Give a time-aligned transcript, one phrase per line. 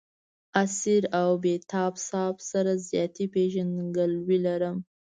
[0.63, 4.77] اسیر او بېتاب صاحب سره ذاتي پېژندګلوي لرم.